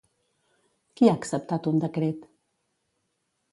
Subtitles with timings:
[1.01, 2.27] Qui ha acceptat un decret?